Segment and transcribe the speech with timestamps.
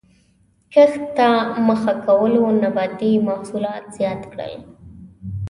[0.73, 1.27] کښت ته
[1.67, 4.53] مخه کولو نباتي محصولات زیات کړل.